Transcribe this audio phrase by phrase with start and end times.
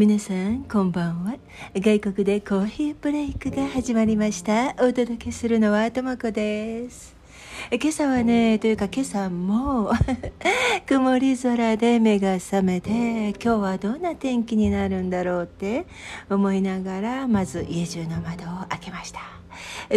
[0.00, 1.36] 皆さんこんばんは。
[1.74, 4.70] 外国でコーヒーブレイクが始まりました。
[4.78, 7.14] お届けするのはともこです。
[7.70, 9.92] 今朝はねというか今朝も
[10.88, 12.90] 曇り空で目が覚めて
[13.32, 15.84] 今日はどんな天気になるんだろうって
[16.30, 19.20] 思いながらまず家中の窓を開けました。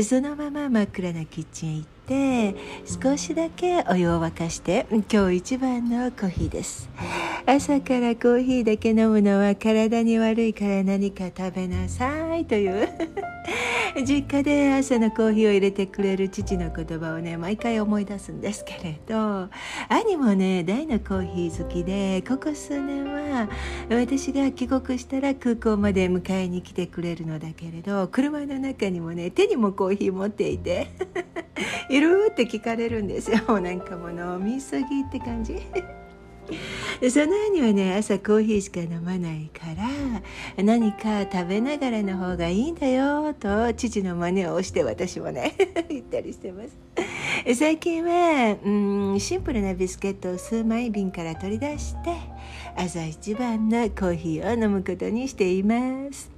[0.03, 6.89] そのまま真っ暗なキッチンへ行って少しだけお湯を沸かして今日一番のコーヒーです。
[7.45, 12.89] 朝からコーヒーだけ飲むのは体に悪いから何か食べなさいという。
[14.05, 19.47] 実家で朝のコーヒーを入れてくれる父の言葉をね毎回思い出すんですけれど。
[19.87, 23.47] 兄もね大のコーヒー好きでここ数年は
[23.89, 30.87] 私が帰国したら空港まで迎えに来てくれるのだけれど車の中にもね手にもコーヒー持っていて。
[31.93, 33.37] いるって聞かれるんですよ。
[33.61, 35.59] なんかもう飲みすぎって感じ。
[37.09, 39.67] その兄はね朝コーヒーしか飲まないか
[40.57, 45.53] ら何か食べながらの方がいいんだよと父の真似をして私もね
[45.87, 46.75] 言ったりしてます。
[47.55, 48.69] 最近はう
[49.15, 52.15] んシンプルなビスケットを数枚瓶から取り出して
[52.75, 56.32] 朝一番のコーヒーを飲むことにしています。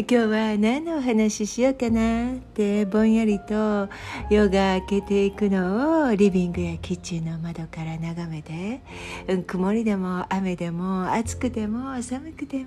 [0.00, 3.88] 今日は何のお話ししようかなってぼんやりと
[4.30, 8.80] 夜が明けていくのをリビングやキッチンの窓から眺めて、
[9.26, 12.66] うん、曇りでも雨でも暑くても寒くても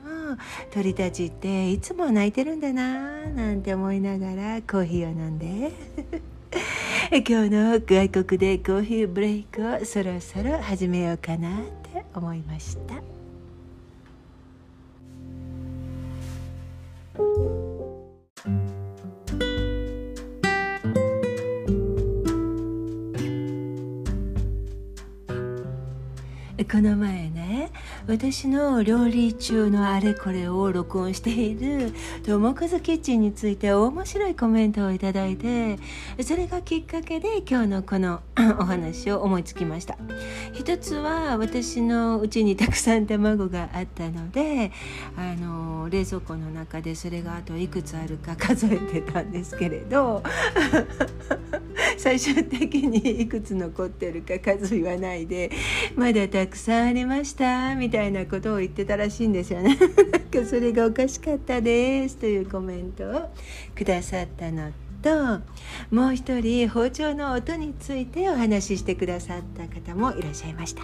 [0.72, 5.72] 鳥たちっていつも泣いてるんだななんて思いながらコーヒーを飲んで
[7.26, 11.62] 今日の外国でコーヒーブレイクをそろそろ始めようかなっ
[11.94, 13.21] て思いました。
[26.72, 27.70] この前ね
[28.08, 31.92] 私の料理中のあれこれを録音している
[32.26, 35.78] 「ともくずキッチン」について面白いコメントをいただいて
[36.24, 38.22] それがきっかけで今日のこの
[38.58, 39.98] お話を思いつきました。
[40.62, 44.72] 一つは私のうちにたくさん卵があったので
[45.18, 50.22] あの冷蔵庫の中でそれがあといくつあるか数えてたんですけれど
[51.98, 55.50] 最終的にいくつ残ってるか数言わないで
[55.96, 59.80] まだたくさんありましたみたいなことを言ってたらしいんですよね。
[60.48, 63.30] それがおかしかったですというコメントを
[63.76, 65.40] くださったのとと
[65.90, 70.84] もう一人包丁の音についてお話ししてくださった方もいらっしゃいました。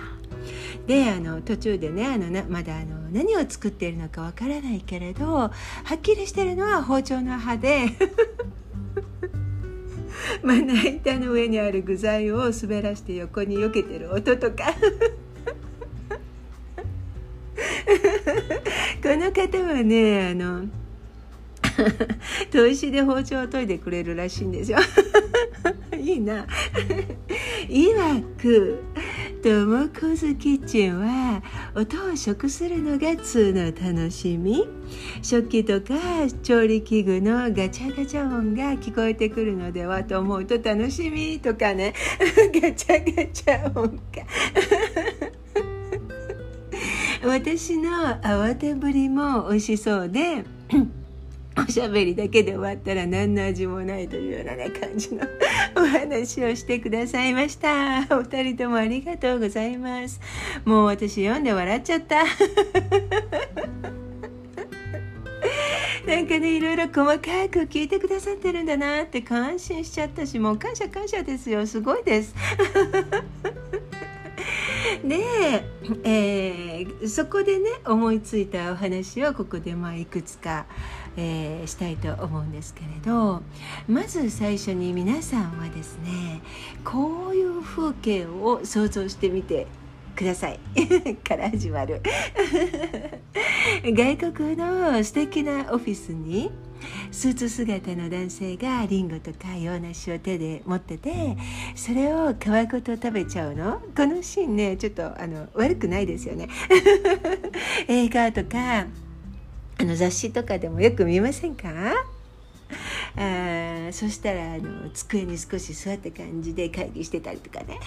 [0.86, 5.52] であの途中でねあのなまだあの何を作っているのかわからないけれどは
[5.94, 7.88] っきりしてるのは包丁の刃で
[10.44, 14.74] まな板の上にある具材を滑らして横に避けてる音とか。
[19.02, 20.66] この方はねあの
[22.52, 24.80] 砥石で包丁を研いでくれるらしいんですよ。
[25.98, 26.46] いいな。
[27.70, 28.80] いわく
[29.44, 31.42] ともこずキッチンは
[31.76, 34.68] 音を食するのが通の楽しみ。
[35.22, 35.96] 食器とか
[36.44, 41.94] 調理器具のガチャガチャ音が聞こえてくるのではと思うと楽しみとかね。
[42.62, 44.02] ガチャガチャ音か
[47.24, 47.90] 私の
[48.22, 50.46] 慌てぶりも美味しそうで。
[51.68, 55.28] おしゃべりだけで終わったら何の味もないというような、ね、感じの
[55.76, 58.08] お話をしてくださいました。
[58.16, 60.22] お二人ともありがとうございます。
[60.64, 62.24] もう私読んで笑っちゃった。
[66.08, 67.20] なんかねいろいろ細か
[67.50, 71.68] く聞いてくださってるんだなって感心しちゃったしもう感謝感謝ですよ。
[71.68, 72.34] すごいです。
[75.04, 75.66] で、
[76.06, 80.66] えー、そこでね思いついたお話をここでまあいくつか、
[81.18, 83.42] えー、したいと思うんですけれど
[83.88, 86.42] まず最初に皆さんはですね
[86.86, 89.68] こういう風景を想像してみて
[90.16, 90.60] ください。
[91.24, 92.02] から始まる。
[93.86, 96.50] 外国の素敵なオフィスに
[97.12, 101.38] スーツ姿の男性がリンゴとか洋梨を手で持ってて
[101.76, 103.80] それを皮ごと食べちゃうの？
[103.96, 106.50] このシーンねちょっとあの悪くないですよね。
[107.88, 108.88] 映画とか
[109.80, 111.70] あの雑誌とかでもよく見ませんか？
[113.16, 117.80] あそしたらあの机に少し座った感じで会議してたりとかね。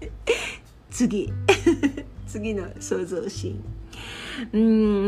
[0.90, 1.32] 次。
[2.28, 3.64] 次の想像シーン。
[4.52, 4.58] う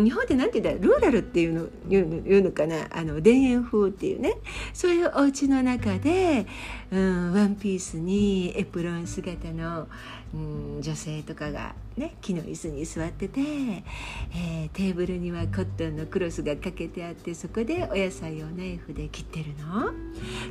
[0.00, 1.00] ん日本って何て言うんだろう？
[1.00, 2.88] ルーラルっていうの言うの言うのかな？
[2.90, 4.34] あの田園風っていうね。
[4.72, 6.46] そういうお家の中で、
[6.90, 9.86] うん、ワンピースにエプロン姿の、
[10.32, 19.90] うん、女性とかが、ね、木の椅子に座ってて、えー、テーブルにはコットンのクロスがかけてあってそこでお野菜をナイフで切ってるの。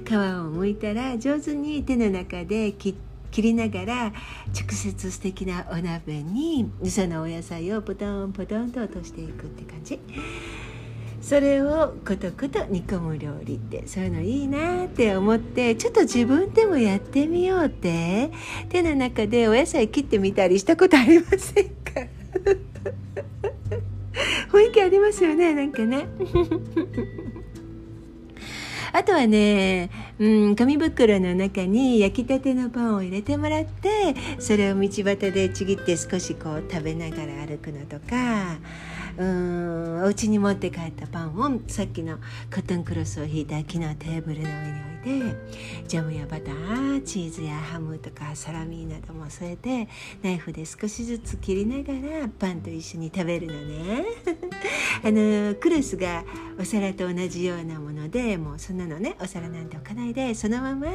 [0.05, 2.95] 皮を剥いたら上手に手の中で切
[3.31, 4.05] 切りながら
[4.47, 9.99] 直接素敵なお鍋にそのお野菜をポトンポトンと落としていくって感じ。
[11.21, 18.31] それをことこと煮込む料理ってそういうのいいなって思ってちょっと自分でもやってみようって。
[18.69, 22.01] 手の中でお野菜切ってみたりしたことありませんか？
[24.51, 26.05] 雰囲気ありますよねなんかね。
[28.91, 38.57] あとはね、うん、紙袋の中に焼きたてのパンを入れてもらってそれを道端でちぎって少しこう食べながら歩くのとか
[39.17, 49.87] うんお家に持って帰ったパンをさっきのコットンクロスを引いた木のテーブルの上に置いてジャムやバターチーズやハムとかサラミなども添えて
[50.21, 54.05] ナイフで少しずつ切りながらパンと一緒に食べるのね。
[55.03, 56.23] あのクロスが
[56.59, 60.87] お皿と同じようなものでもうそんなのねお皿なんて置かないでそのまま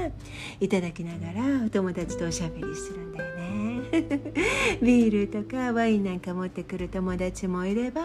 [0.60, 3.73] いただきながらお友達とおしゃべりするんだよね。
[4.82, 8.02] ビールとかワインなんか持ってくる友達もいれば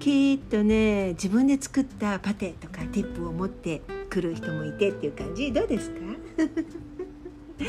[0.00, 5.52] きっとね自分で作ったパテとかティップを持ってくる人もいてっていう感じ。
[5.52, 5.96] どうですか？
[7.56, 7.64] こ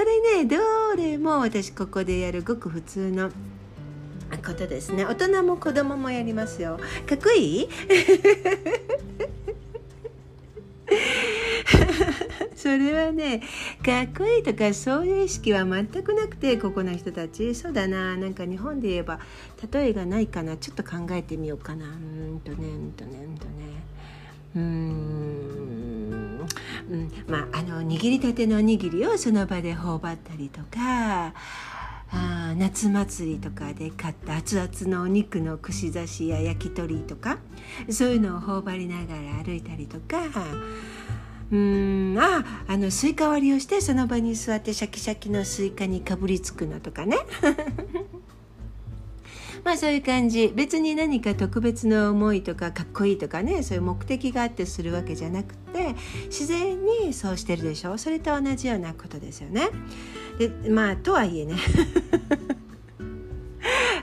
[0.00, 0.56] れねど
[0.96, 3.30] れも私ここでやるごく普通の
[4.46, 5.04] ことですね。
[5.04, 6.78] 大人も子供もやりますよ。
[7.06, 7.68] かっこいい
[12.56, 13.40] それはね。
[13.84, 17.54] かっこいいとかそういう意識は全くなくてここの人たち。
[17.54, 18.16] そうだな。
[18.16, 19.20] なんか日本で言えば
[19.72, 20.56] 例えがないかな。
[20.56, 21.86] ちょっと考えてみようかな。
[21.86, 23.52] うんとねうんとねうんとね。
[24.56, 26.46] うーん。
[26.90, 27.12] うん。
[27.28, 31.34] まああの握りたてのおにぎりをその場で頬張ったりとか
[32.10, 37.38] あ夏祭りとかで買った熱々のお肉の串刺しや焼き鳥とか
[37.90, 40.18] そういうのを頬張りながら歩いたりとか
[41.52, 42.16] うん。
[42.18, 47.16] ああのスイカ割りをしてその場に座ってシャキシャキのスイカにかぶりつくのとかね。
[49.64, 50.52] まあそういう感じ。
[50.54, 55.94] 別に何か特別な思いとかかっこいいとかねそういう目的があってするわけじゃなくて
[56.26, 57.96] 自然にそうしてるでしょ。
[57.98, 59.68] それと同じようなことですよね。
[60.38, 61.54] でまあとはいえね。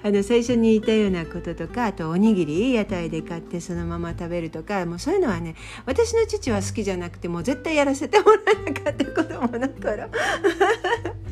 [0.03, 5.55] あの最初に言ったようなこととかあとおにぎり屋台で買ってそのまま食べるとかもうそういうのはね
[5.85, 10.09] 私の父は好きじゃなくてもう絶対やらせてもらえなかった子供の頃。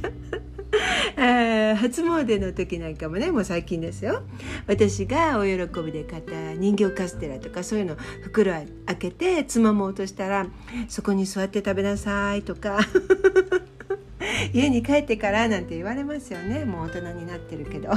[1.76, 4.22] 初詣の時なんかもねもう最近ですよ。
[4.68, 8.68] 私がお喜びで買った人形カステラとかそういうの袋開
[8.98, 10.48] けてつまもうとしたら
[10.88, 12.80] そこに座って食べなさいとか。
[14.54, 16.66] 家に帰ってからなんて言われますよね。
[16.66, 17.92] もう大人になってるけど。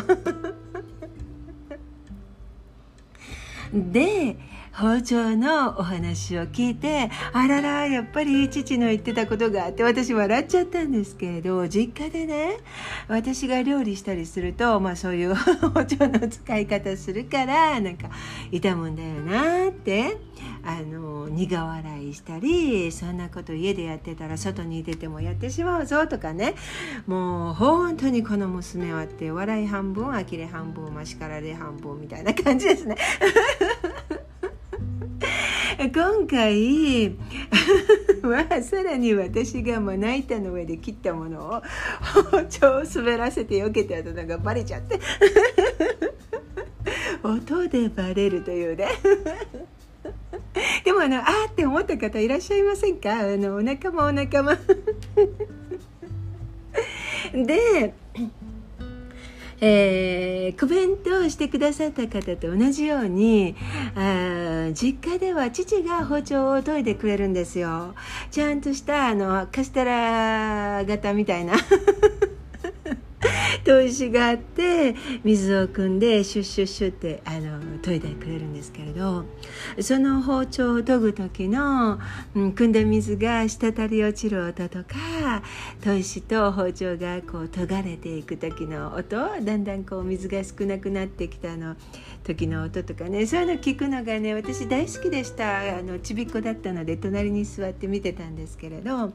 [3.72, 4.36] で
[4.72, 12.58] 包丁のお話を聞いてあららやっぱり父の言ってたことがあって私笑っちゃったんですけれど実家でね
[13.06, 15.34] 私が料理したりすると、まあ、そういう
[15.74, 18.08] 包丁の使い方するからなんか
[18.50, 20.16] 痛むんだよなって
[20.64, 26.54] あの苦笑いしたりそんなこと家でやってたら外に出てもやってしまうぞとかね
[27.06, 32.96] もう本当にこの娘はって笑い半分呆れ半分ましかられ半分みたいな感じですね。
[35.78, 37.10] 今回
[38.22, 41.62] はさらに私がまな板の上で切ったものを
[42.30, 44.98] 包丁を滑らせてよけてたのがバレちゃって。
[47.22, 48.88] 音でバレるというね。
[50.84, 53.20] でもあのあーって思った方いらっしゃいませんか？
[53.20, 54.58] あのお仲間お仲間。
[57.32, 57.94] で
[59.64, 63.54] えー、コメントをしてくださった方と同じように
[63.94, 67.94] あ実家では父が包丁を研いでくれるんですよ。
[68.32, 71.54] ちゃんとしたあのカステラ型みたいな。
[73.64, 79.24] 砥石があって水を汲んでシュッシュッシュッってあの研いでくれるんですけれど
[79.80, 81.98] その包丁を研ぐ時の、
[82.34, 85.42] うん、汲んだ水が滴り落ちる音とか
[85.82, 91.76] 砥石と包丁がこう研がれていく時の音だんだんこう水が少なくなってきたの
[92.24, 99.12] 時の音とかねそういうの聞くのがね私大好きでしたあのちびっこだったので隣に座って見てたんですけれど。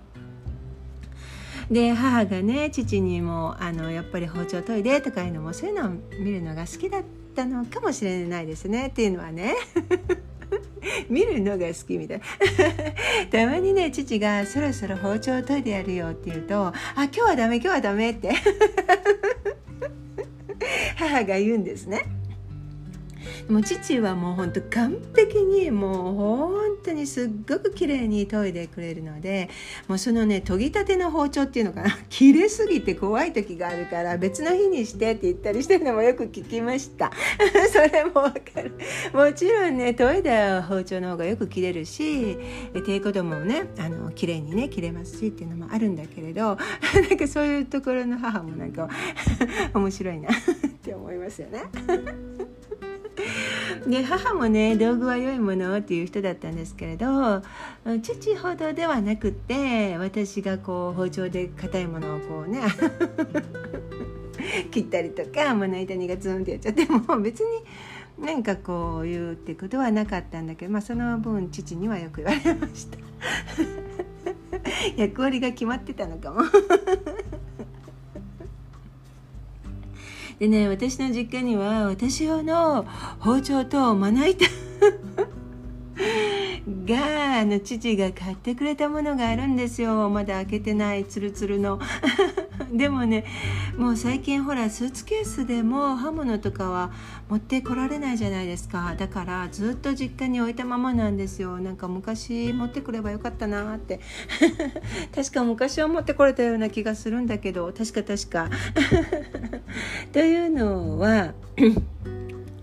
[1.71, 7.01] で母がね父にもあのやっぱり包丁研いでとかいうのもそういうのを見るのが好きだっ
[7.35, 8.87] たのかもしれないですね。
[8.87, 9.55] っていうのはね。
[11.09, 12.19] 見るのが好きみたい。
[12.19, 12.25] な
[13.29, 18.31] たまにね父が「そろそろ包丁研いでやるよ」って言うと「あ今日はダメ今日はダメ」って。
[20.95, 22.16] 母が言うんですね。
[23.49, 29.49] もう父はもう本当完璧にもう本当にすっごく綺麗に研いでくれるので
[29.87, 31.97] もうそのね研ぎたての包丁っていうのかな。
[32.09, 37.11] 切れすぎて怖い時があるから別の日にしてって言ったりしてるのもよく聞きました。
[37.71, 38.71] それもわかる。
[39.13, 42.37] もちろんね研いだ包丁の方がよく切れるし
[42.85, 46.57] 低子供もねあの綺麗にね切れますしっていうのもあるんだけれど
[47.09, 48.89] なんかそういうところの母もなんか
[49.73, 50.33] 面白いなっ
[50.81, 52.46] て思いますよね。
[53.87, 57.41] で母もね道具は良いものっていう人だったんですけれど
[58.01, 62.61] 父ほどではなくて私がこう包丁で硬いものをこうね
[64.71, 67.63] 切ったりとかまな板にがツンってやっちゃっても別に
[68.19, 72.97] 何かこう言うってことはなかったんだけど、まあ、その分父にはよく言われました。
[74.97, 76.41] 役割が決まってたのかも。
[80.39, 82.83] でね私の実家には私用の
[83.19, 84.45] 包丁とまな板
[86.85, 90.09] があの父が買ってくれたものがあるんですよ。
[90.09, 91.79] まだ開けてないツルツルの。
[92.73, 93.25] でもね
[93.77, 96.91] もう最近ほらスーツケースでも刃物とかは
[97.29, 98.95] 持ってこられないじゃないですか。
[98.97, 101.59] だからずっと実家に置いたままなんですよ。
[101.59, 103.99] なんか昔持ってくればよかったなって。
[105.13, 107.71] 確か昔は持ってこれたような気がするんだけど。
[107.77, 108.49] 確か確か。
[110.11, 111.33] というのは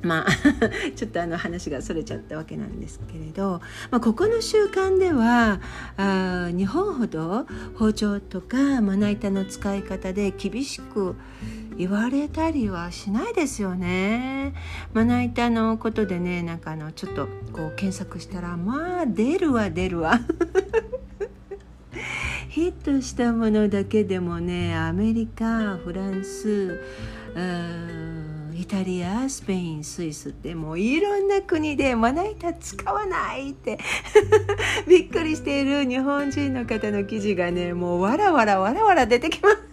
[0.05, 0.31] まあ
[0.95, 5.61] ちょっとあの話がそれちゃったわけなんですけれど、まあ、ここの習慣では
[5.97, 11.17] あ日本ほど包丁とかまな板の使い方で厳しく
[11.77, 14.55] 言われたりはしないですよね。
[14.93, 20.21] まな板のことでねなんかあのちょっとこう検索したらまあ出るわ出るわ。
[22.49, 26.81] ヒットしたものだけでもねアメリカフランス
[28.57, 33.79] イタリアスペインスイスってもういろんな国でまな板使わないって
[34.87, 39.57] びっくりしている日本人の方の記事がねもうわらわらわらわら出てきます。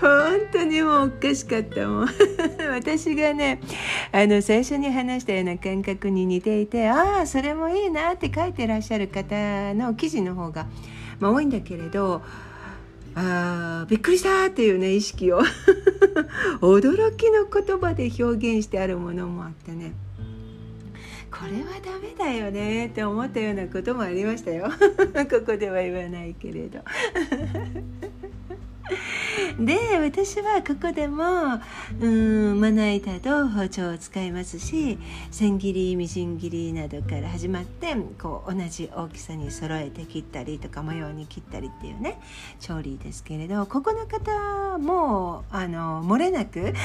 [0.00, 2.08] 本当にもうおかしかったもん
[2.70, 3.60] 私がね
[4.12, 10.66] あの最初に話したような感覚に似ていてああそれもいいなって書いてらっしゃる方の記事の方が、
[11.18, 12.22] まあ、多いんだけれど
[13.16, 15.40] あびっくりしたっていうね意識を。
[16.60, 19.92] 驚きの言葉で表現してあるものもあってね。
[21.30, 24.70] これはダメだよねって思ったようなこともありましたよ。
[24.70, 26.78] ここでは言わないけれど。
[29.58, 31.60] で私はここでも
[32.00, 34.98] うんまな板と包丁を使いますし
[35.30, 42.20] 千切りみじん切りなどから始まってこう同じ大きさに揃えて切ったりとか模様に切ったりっていうね
[42.60, 46.74] 調理ですけれどここの方もあの漏れなく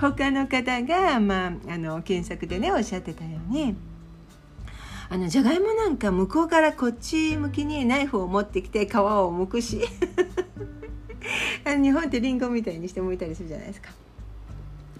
[0.00, 3.76] 他の方が、まあ、あの検索でねおっしゃってたように
[5.12, 9.82] あのじゃがいもなんか向こうからこっち向きにナイフを持ってきて皮を剥くし。
[11.82, 13.90] 日本ってリンゴみたいにして剥いたりするじゃないですか。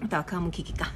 [0.03, 0.91] あとは皮むき器か。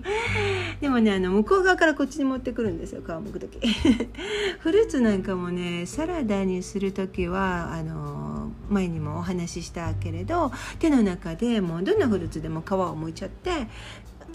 [0.80, 3.58] でもねあの向こう側からこっちに持ってくるんですよ皮むく時。
[4.60, 13.68] フルーツなんかもねサラダにする時はあの前にもお話ししたけれど手の中でもうどんなフルーツでも皮をむいちゃって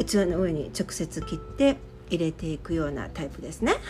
[0.05, 1.77] 器の上に直接切って
[2.09, 3.73] 入れていくようなタイプですね。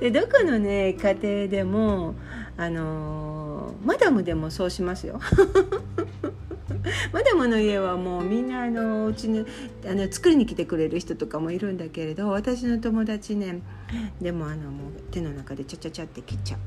[0.00, 2.14] でどこのね家庭でも
[2.56, 5.20] あのマダムでもそうしますよ。
[7.12, 9.46] マダムの家はもうみんなあのうちに
[9.86, 13.60] あの作りに来てくれる人とかもいるんだけれど私の友達ね
[14.20, 16.60] でもあのもう手の中でちゃちゃちゃって切っちゃう。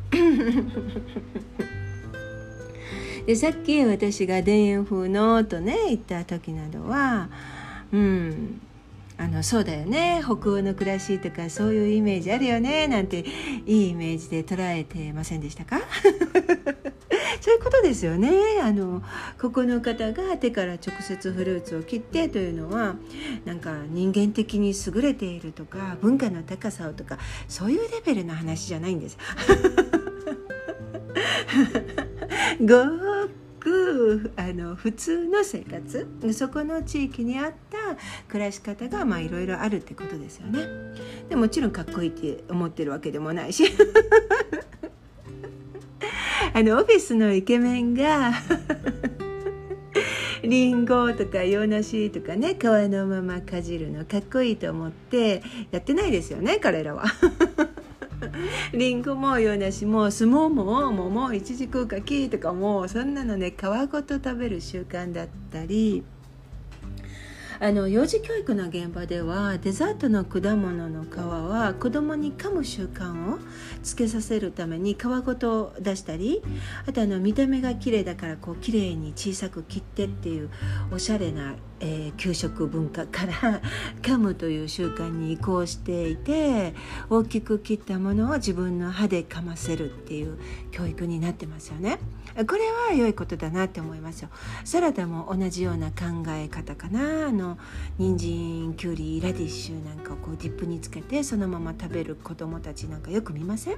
[3.25, 7.29] でさっき私が田園風のとね言った時などは
[7.91, 8.61] うん
[9.17, 10.21] あのそうだよね。
[10.21, 13.23] 北欧の暮らしとかそういうイメージあるよねなんて
[13.65, 15.79] いいイメージで捉えてませんでしたか？
[17.39, 18.29] そういうことですよね。
[18.61, 19.01] あの
[19.39, 22.95] ここの方が手から直接フルーツを切ってというのは
[23.45, 27.17] なんか人間的に優れているとか文化の高さをとか
[27.47, 29.17] そういうレベルの話じゃないんです。
[32.59, 32.65] ご
[33.65, 40.67] くあの普通の生活そこの地域にあった暮らし方がまあいろいろあるってことですよね。
[41.29, 43.63] でもちろんかっこいいって思ってるわけでもないし
[46.53, 48.33] あのオフィスのイケメンが
[50.43, 55.41] リンゴとか洋梨とかね皮のままかじるのかっこいいと思って
[55.71, 57.05] やってないですよね彼らは。
[58.73, 63.61] りんごもよなしも相撲も桃いちじくかきとかもうそんなのね皮
[63.91, 66.03] ごと食べる習慣だったり。
[67.65, 73.39] あの幼児教育の現場ではデザートの果物の皮は子供に噛む習慣を
[73.81, 76.43] つけさせるために皮ごと出したり
[76.85, 80.51] あとあの見た目が綺麗だからこう綺麗に小さく切ってっていう
[80.91, 83.33] おしゃれな、えー、給食文化から
[84.03, 86.75] 噛むという習慣に移行していて
[87.09, 90.37] 大きく切ったものを自分の歯で噛ませるっていう
[90.69, 91.97] 教育になってますよね。
[92.43, 94.29] これは良いことだなって思いますよ
[94.65, 97.54] サラダも同じような考え方かなあの
[97.97, 103.77] 人参きゅうりラディッシュなんかをこうディップにつけてそのまま食べる子供たちなんかよく見ません？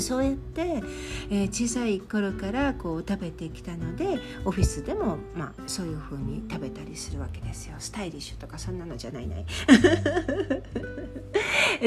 [0.00, 0.82] そうやって、
[1.30, 7.76] えー、小さい頃からこう食べてきたのでオフィスでも、まあ、そういう風に食べたりするわけですよ。
[7.78, 9.46] スタイリッシュとかそんなのじゃないない。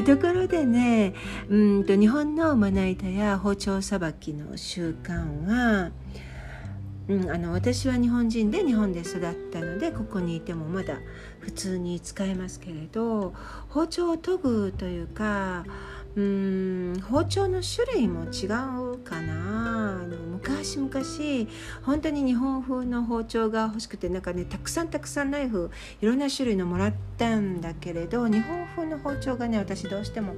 [0.06, 1.14] ところでね
[1.50, 5.92] うんと日本のまな板や包丁さばきの習慣は、
[7.10, 9.22] うん、あの私は日本人で日本で育っ
[9.52, 10.98] たのでここにいてもまだ
[11.40, 13.34] 普通に使えますけれど
[13.70, 15.66] 包丁を研ぐというか
[16.18, 20.90] うん包丁の種類も違うかなあの昔々
[21.84, 25.70] 本当に日本風の包丁が欲しくてなんかねたくさんたくさんナイフ
[26.02, 30.34] いろんな種類のもらったんだけれど日本風の包丁がね私どうしても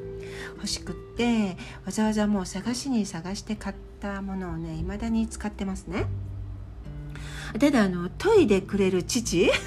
[0.55, 6.05] 欲しくってわざわざもう探しに探して買ったものをね未だに使ってますね。
[7.57, 9.49] ただあの研いでくれる父？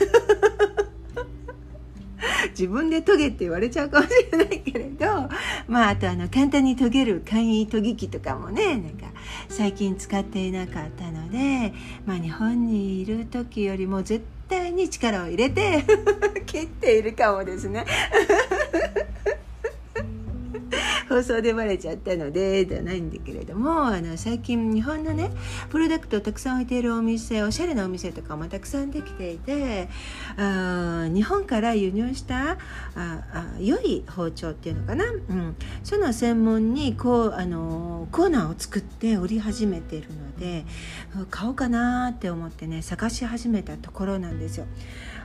[2.50, 5.06] 自分で研げって言われちゃうかもしれないけれど。
[5.66, 8.76] まああとあの簡単に研げる簡易研ぎ器とかもね。
[8.76, 9.06] なんか
[9.48, 11.72] 最近使っていなかったので、
[12.06, 15.84] まあ、日本にいる時よりも絶対に力を入れて
[16.46, 17.84] 切っているかもですね。
[21.12, 25.30] 放送でバレちゃったのでではないんだけれどもあの最近日本のね
[25.68, 29.90] プロダクトをたくさん置いているお店おしゃれなお店とかもたくさんできていて
[30.38, 32.56] あ日本から輸入したあ
[32.96, 40.64] あ良い包丁っていうのかな、うん、その専門にこうあのコーナーを作って売り始めているので
[41.30, 44.66] 買おうかなって思ってね探し始めたところなんですよ。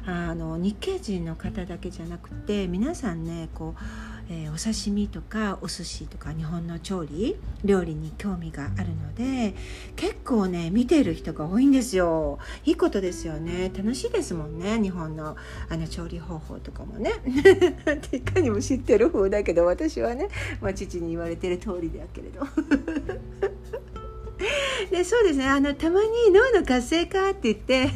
[0.06, 3.82] あの日系人の方だけじゃなくて皆さんねこう
[4.30, 9.56] えー、お刺身とかお寿司とか日本の調理料理に興味があるので
[9.96, 12.40] 結構ね見てる人が多いんですよ。
[12.66, 13.72] いいことですよね。
[13.76, 14.82] 楽しいですもんね。
[14.82, 15.36] 日本の
[15.70, 17.14] あの調理方法とかもね。
[18.12, 20.28] いかにも知ってる風だけど私はね、
[20.62, 22.46] まあ、父に言われてる通りだけれど。
[24.92, 25.48] でそうですね。
[25.48, 27.90] あのたまに脳の活性化って言って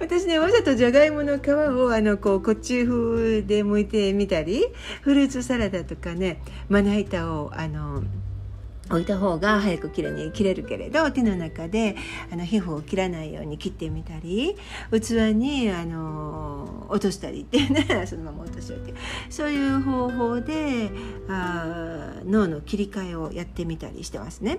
[0.00, 4.64] 私ねわざとじゃがいもの皮をあのこうこっち風で剥いてみたり
[5.02, 8.02] フルーツサラダとかねまな板をあの
[8.90, 11.96] 置いた方が早くきれいに切れるけれど手の中で
[12.32, 14.56] あの皮膚を切らないように切ってみたり
[14.90, 18.94] 器にあの落としたりっていうねそのまま落としておいて。
[19.28, 20.90] そういう方法で
[21.28, 24.58] あ脳の切り替えをやってみたりしてますね。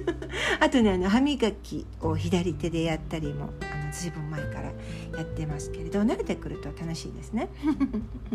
[0.60, 4.72] あとねあの歯磨きを左手でやったりもあの随分前から
[5.16, 7.48] やってますけれど慣れてくると楽しいですね。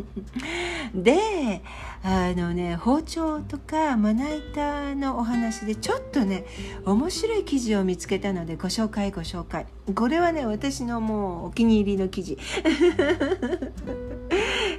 [0.95, 1.61] で
[2.03, 6.45] あのね包丁とかまな板のお話話でちょっとね
[6.85, 9.65] 面白い記事を見つけたのでご紹介ご紹介。
[9.95, 12.37] これはね私のもうお気に入りの記事。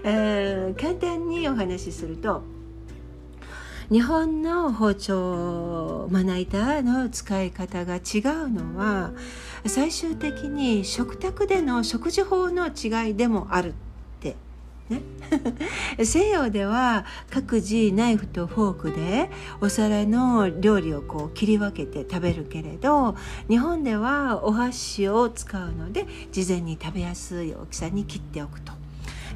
[0.03, 2.43] 簡単にお話しすると
[3.91, 8.03] 日本の包丁まな板の使い方が違う
[8.51, 9.12] のは
[9.67, 13.75] 最終的に食卓での食事法の違いでもある。
[14.92, 15.02] ね
[16.05, 23.16] 西洋では各自ナイフとフォークでお皿の料理をこう切り分けて食べるけれど
[23.48, 28.82] 日本ではお箸を使うので事前に食べやすい大きさに切っておくと。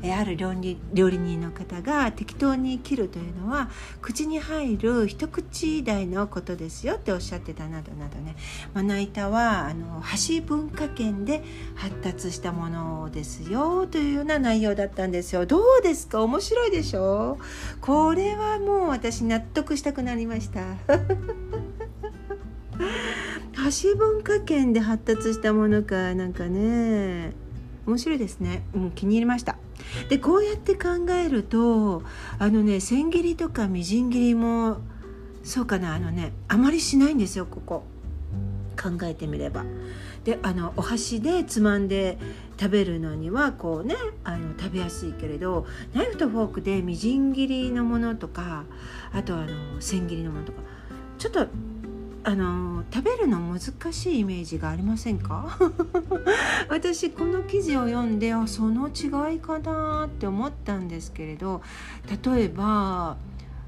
[0.02, 8.36] ある料理料理人の方が適当に切るというのは口に入る一口大のことですよっておっしゃってたなどなどね。
[8.74, 11.42] まな板はあの箸文化圏で
[11.74, 15.46] 発達したものですよというような内容だったんですよ。
[15.46, 16.22] どうですか？
[16.22, 17.38] 面白いでしょ？
[17.80, 20.60] これはもう私納得したくなりました。
[23.54, 27.32] 箸文化圏で発達したものかなんかね。
[27.86, 29.56] 面白いですね、うん、気に入りました。
[30.08, 32.02] でこうやって考えると
[32.38, 34.78] あのね千切りとかみじん切りも
[35.44, 37.84] そうかなあのねあまりしないんですよここ。
[38.76, 39.64] 考えてみれば。
[40.24, 42.18] であのお箸でつまんで
[42.58, 43.94] 食べるのにはこうね
[44.24, 48.64] あの食べやすいけれどナイフとフォークでみじん切りのものとか
[49.12, 50.62] あとあの千切りのものとか
[51.16, 51.46] ちょっと
[52.28, 53.60] あの食べるの難
[53.92, 55.56] しいイメージがありませんか？
[56.68, 61.62] 私この記事を読んであその違いかなって思ったんですけれど
[62.24, 63.16] 例えば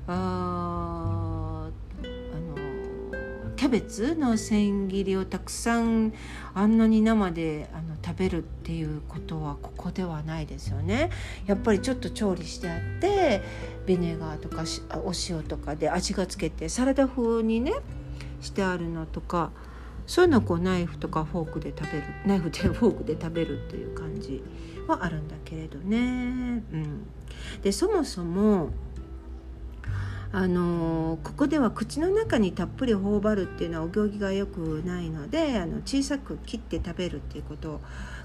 [0.09, 1.69] あ
[3.55, 6.13] キャベツの千切りをたくさん
[6.53, 11.11] あんなに生であの食べるっていうことはここではないですよね。
[11.47, 13.41] やっぱりちょっと調理してあって
[13.87, 14.65] ビネガーとか
[15.05, 17.75] お塩とかで味がつけてサラダ風にね
[18.41, 19.51] してあるのとか
[20.07, 24.43] そういうのをこうナイフとかフォークで食べるナイフでフォークで食べるっていう感じ
[24.87, 25.99] はあるんだけれどね。
[25.99, 27.07] うん、
[27.63, 28.71] でそもそも
[30.33, 37.81] あのここでは口の中にたっぷり頬張るっていうのはお行儀が良くないのであの小さく切って食べるっていうことを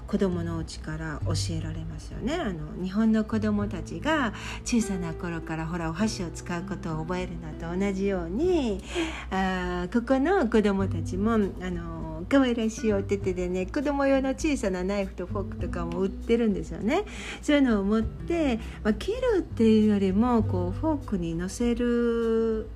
[0.06, 2.34] 子どものうちから教えられますよね。
[2.34, 4.32] あの日本の子どもたちが
[4.64, 8.82] 小さな頃からほらお箸を使うことを覚えるのと同じように
[9.30, 17.04] あここの子どもたちもあの可愛らしいお手手でね子供用の小さなナイフとフォークとかも売ってるんですよね。
[17.42, 22.68] そういうのを持って、まあ、切るっていうよりもこうフォークにのせる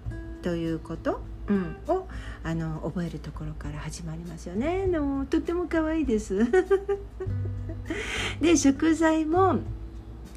[0.42, 2.06] ということ、うん、を
[2.44, 4.86] あの覚えるところから始まりますよね。
[4.86, 6.46] のとっても可愛いです。
[8.40, 9.60] で食材も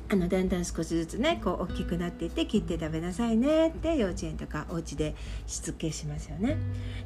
[0.10, 5.16] あのだんだん少しずつねこう大きくなっていって切って食べなさいねって幼稚園とかお家で
[5.48, 6.58] しつけしますよね。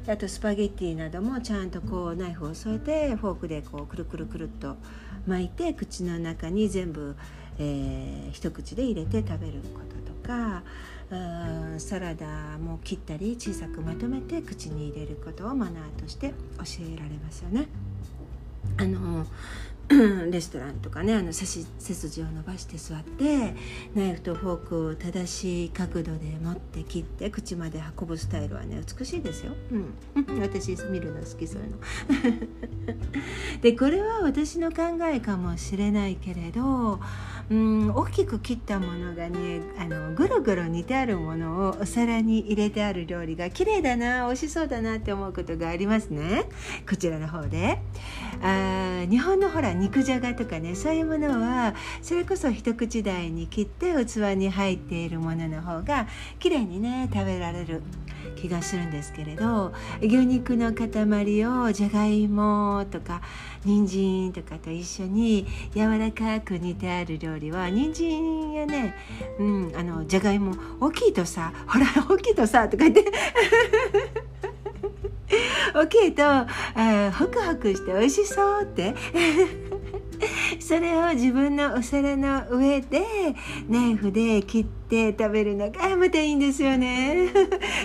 [0.04, 4.76] であとスパゲッティなどもちゃんとこうナイフを添えてフォークでこうくるくるくるっと
[5.26, 7.16] 巻いて口の中に全部、
[7.58, 10.64] えー、一口で入れて食べることとか
[11.78, 16.34] サラダも切ったり小さくまとめて口に入れることをマナーとして教
[16.92, 17.68] えられますよね。
[18.78, 19.24] あの
[19.88, 23.54] レストランとかねあの背筋を伸ばして座って
[23.94, 31.76] ナイフとフォークを正しい角度で持って切って口まで運ぶスタイルはね美しいですよ、うん、私見るの好きそういうの。
[33.62, 37.00] でこれは私の考えかもしれないけれど
[37.48, 46.48] うん大きく切ったものがねあのぐるぐる煮てあるものをお皿に入れてある料理が綺麗だな美味しそうだなって思うことがありますね。
[46.88, 47.78] こちらの方で。
[48.42, 56.06] あ日本のほら肉じゃがとかねそういうものはそれこそ一口大に切って器に入っているものの方が
[56.38, 57.82] 綺麗にね食べられる
[58.34, 60.88] 気がするんですけれど牛肉の塊
[61.46, 63.22] をじゃがいもとか
[63.64, 68.94] 人参とかと一緒に柔らかく煮てある料理は人参やね、
[69.38, 73.04] うん、あのじゃがいも大きいとさほら大きいとさとか言って
[75.74, 76.22] 大きいと
[77.18, 78.94] ホクホクして美味しそうって。
[80.60, 83.02] それを自分のお皿の上で
[83.68, 87.28] ナイフで切って食べるのがまたいいんですよね。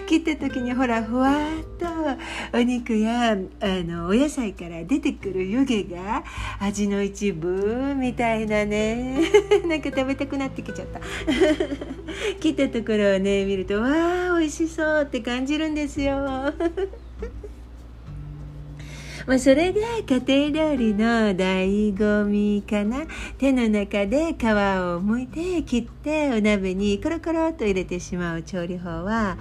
[0.08, 3.36] 切った時にほらふわっとお肉やあ
[3.84, 6.24] のお野菜から出てくる湯気が
[6.60, 9.22] 味の一部みたいなね。
[9.67, 11.02] なんか食べたくなってきちゃった。
[12.39, 13.89] 切ったところをね見るとわ
[14.36, 16.54] あ美味しそうって感じるんですよ
[19.28, 23.06] まあ、それが家庭料理の醍醐味かな。
[23.38, 29.38] 手の中で皮を剥いて切ってお鍋にコロコロと入れてしまう調理法は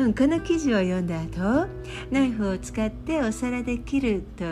[0.00, 1.68] うん、この記事を読んだ後
[2.10, 4.44] ナイフを使ってお皿で切ると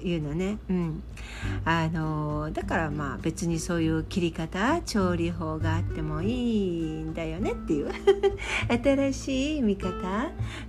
[0.00, 1.02] いうのね、うん、
[1.66, 7.90] あのだからまあ別にそういう切り方調理法があってもいいんだよねっていう。
[8.82, 9.92] 新しい見方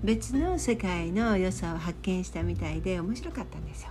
[0.03, 3.89] 別の世界の良さを発見したみたいで面白かったんですよ。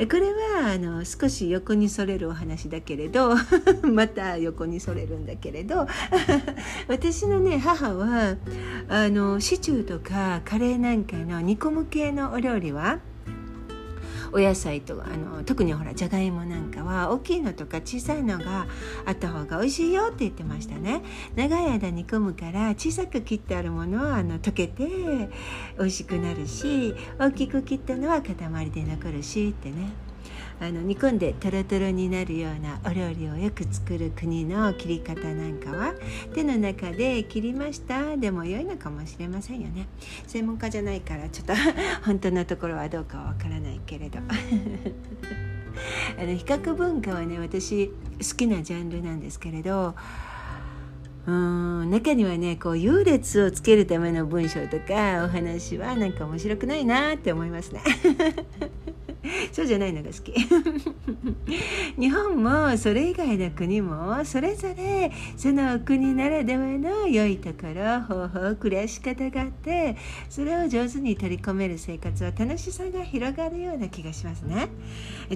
[0.08, 3.34] これはあの少し横にそれるお話だけれど
[3.92, 5.86] また横にそれるんだけれど
[6.88, 8.36] 私のね母は
[8.88, 13.00] あののシチューとかカレーなんかの煮込む系のお料理は
[14.30, 18.68] お野菜とあの特にほらじゃがいもなんかは大きいのとか小さいのが
[19.06, 21.02] あった方が美味しいよって言ってましたね。
[21.34, 24.86] 長い間煮込むから小さく切ってあるものはあの溶けて
[25.78, 28.34] 美味しくなるし大きく切ったのは塊
[28.70, 30.07] で残るしってね。
[30.60, 35.94] あの煮込んでトロトロになるようなお料理をよく作る国の切り方なんかは
[36.34, 38.16] 手の中で切りました。
[38.16, 39.86] でも良いのかもしれませんよね。
[40.26, 41.54] 専門家じゃないからちょっと
[42.04, 44.18] 本当のところはどうかはわからないけれど。
[46.18, 47.92] あの比較文化はね私好
[48.36, 49.94] きなジャンルなんですけれど
[51.28, 57.82] うん中にはねこう優劣をつけるための文章とかお話はなんか面白くないなって思いますね。
[59.52, 60.32] そうじゃないのが好き。
[61.98, 69.96] 日本もそれ以外の国もそれぞれその国ならではの良いところ方法暮らし方があって
[70.28, 74.68] それを上手に取り込める生活は楽しさが広がるような気がしますね。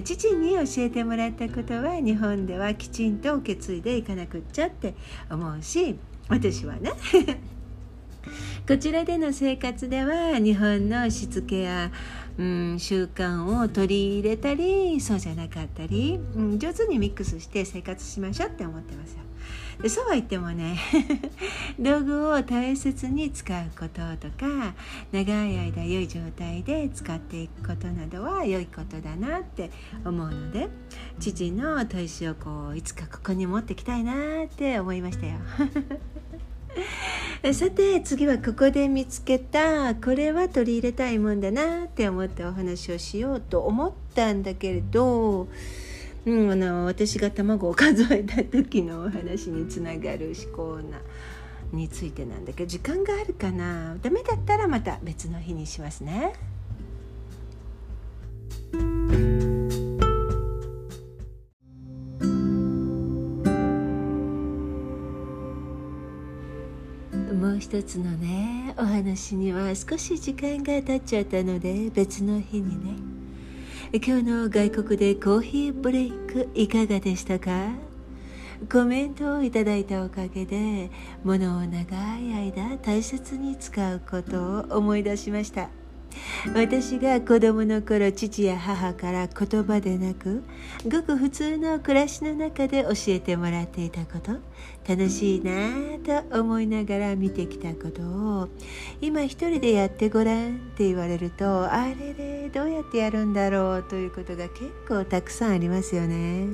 [0.03, 4.95] 父に教えてもらったことは日本ではきちんと受け継いでいかなくっちゃって
[5.29, 5.95] 思うし
[6.29, 6.91] 私はね。
[8.67, 11.91] こちらでの生活では日本のしつけや
[12.37, 19.19] うん、習慣を取り入れたりそうじゃなかったり、うん、上手にミックスして生活しましょうって思ってますよ。
[19.81, 20.77] でそうは言ってもね
[21.79, 24.73] 道具を大切に使うこととか
[25.11, 29.71] 長い間良い状態で使っていくことなどは良いことだなって
[30.05, 30.69] 思うので
[31.19, 35.33] 父の砥石をこういつかここに持ってきたいなって思いましたよ。
[37.53, 45.47] さて次はここで見つけたこれは取り入れたいもんだなって思ったお話をしようと思ったんだけれど、
[46.25, 50.99] うん、あの私が卵を数えた時のお話につながる思考な
[51.71, 53.97] についてなんだけど時間があるかな？
[54.01, 56.33] ダメだったらまた別の日にしますね。
[67.73, 72.99] 一つのねお話には少し時間が経っちゃったので別の日にね。
[73.93, 77.69] 今日の外国でコーヒーブレイクいかがでしたか？
[78.71, 80.91] コメントをいただいたおかげで
[81.23, 85.69] 物を長い間大切に使うことを思い出しました。
[86.55, 90.43] 私が子供の頃父や母から言葉でなく
[90.89, 94.33] ごく普通の暮らしの中で教えてもらっていたこと
[94.87, 98.49] 楽しいなぁと思いながら見てきたことを
[99.01, 106.47] 今一人でやってごらんって言われるとあれでどうやってやるんだろうということが結構たくさんありますよね。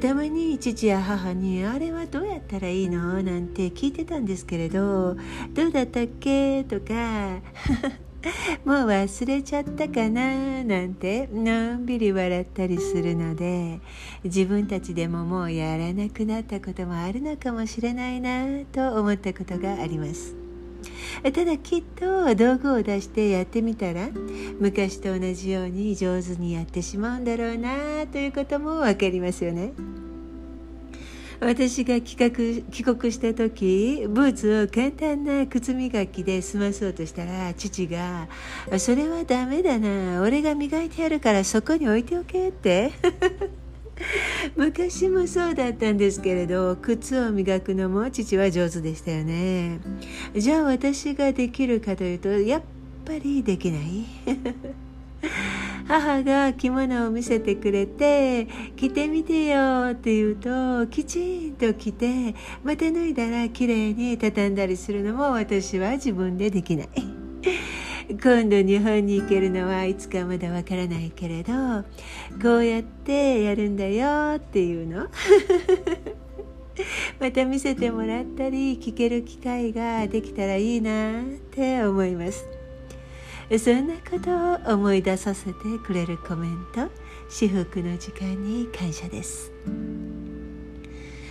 [0.00, 5.16] たまに父や母に「あれはどうやったらいいの?」なんて聞いてたんですけれど
[5.54, 7.38] 「どうだったっけ?」とか
[8.64, 13.80] もう忘れちゃったかななんてのんびり笑ったりするので
[14.24, 20.36] 自分たちでももうやらなくなったこともあるのかもしれないなと思ったことがあります
[21.22, 24.08] ただきっと道具を出してやってみたら
[24.58, 29.72] 昔と同じように上手にやってしまうんだろうなということも分かりますよね。
[31.44, 38.28] 私が帰国帰国した時ブーツを簡単な靴磨きで済まそうとしたら父が
[38.78, 42.92] 「それはダメだな俺が磨いてやるからそこに置いておけ」って。
[44.56, 49.80] 昔もそうだったんですけれど靴を磨くのも父は上手でしたよね。
[50.34, 52.62] じゃあ私ができるかというとやっ
[53.04, 54.06] ぱりできない。
[55.86, 66.88] 母が着物を見せてくれて着てみてよって言うときちんと着てまた脱いだら綺麗に畳んだりするのも私は自分でできない
[68.10, 71.52] 今度日本に行けるのはいつかまだわからないけれど
[72.42, 75.08] こうやってやるんだよっていうの
[77.20, 82.61] また見せてもらったり聞ける機会ができたらいいなって思います。
[83.58, 85.52] そんなことを思い出させて
[85.84, 86.88] くれるコメント
[87.28, 89.52] 至福の時間に感謝です。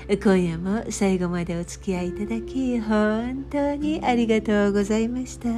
[0.07, 5.49] 今夜も最後までお付き合いいただき本当にありがとうございました。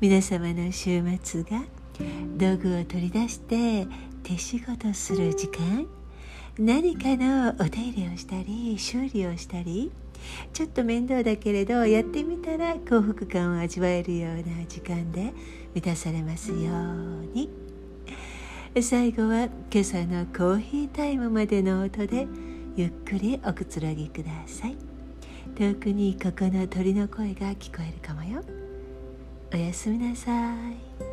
[0.00, 1.62] 皆様の週末が
[2.36, 3.86] 道具を取り出して
[4.22, 5.86] 手仕事する時間
[6.58, 9.90] 何かのお手入れをしたり修理をしたり
[10.52, 15.32] ちょっと面倒だけれどやってみたら幸福感を味わえるような時間で
[15.74, 17.48] 満たされますように。
[18.80, 22.26] 最後は今朝のコーヒータイムまでの音で
[22.74, 24.76] ゆっくりおくつろぎください。
[25.54, 28.42] 遠くにここの鳥の声が聞こえるかもよ。
[29.52, 31.11] おやすみなさい。